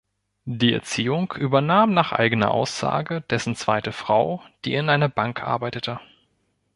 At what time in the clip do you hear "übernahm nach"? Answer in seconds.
1.33-2.11